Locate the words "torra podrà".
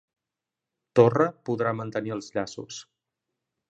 1.01-1.77